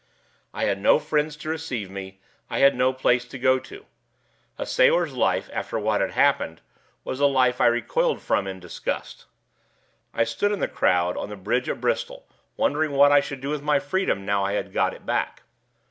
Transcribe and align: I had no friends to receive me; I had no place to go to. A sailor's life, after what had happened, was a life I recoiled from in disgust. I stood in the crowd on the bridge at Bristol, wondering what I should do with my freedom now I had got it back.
I 0.51 0.63
had 0.63 0.81
no 0.81 0.97
friends 0.97 1.37
to 1.37 1.49
receive 1.49 1.91
me; 1.91 2.19
I 2.49 2.57
had 2.57 2.75
no 2.75 2.91
place 2.91 3.23
to 3.27 3.37
go 3.37 3.59
to. 3.59 3.85
A 4.57 4.65
sailor's 4.65 5.13
life, 5.13 5.47
after 5.53 5.77
what 5.77 6.01
had 6.01 6.13
happened, 6.13 6.59
was 7.03 7.19
a 7.19 7.27
life 7.27 7.61
I 7.61 7.67
recoiled 7.67 8.19
from 8.19 8.47
in 8.47 8.59
disgust. 8.59 9.25
I 10.11 10.23
stood 10.23 10.51
in 10.51 10.57
the 10.59 10.67
crowd 10.67 11.17
on 11.17 11.29
the 11.29 11.35
bridge 11.35 11.69
at 11.69 11.79
Bristol, 11.81 12.27
wondering 12.57 12.93
what 12.93 13.11
I 13.11 13.19
should 13.19 13.41
do 13.41 13.49
with 13.49 13.61
my 13.61 13.77
freedom 13.77 14.25
now 14.25 14.43
I 14.43 14.53
had 14.53 14.73
got 14.73 14.95
it 14.95 15.05
back. 15.05 15.43